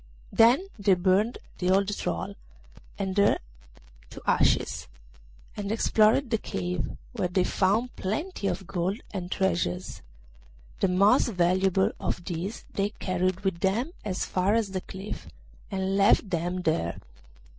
[0.31, 2.33] Then they burned the old troll
[2.97, 3.37] and her
[4.09, 4.87] to ashes,
[5.55, 10.01] and explored the cave, where they found plenty of gold and treasures.
[10.79, 15.27] The most valuable of these they carried with them as far as the cliff,
[15.69, 16.99] and left them there.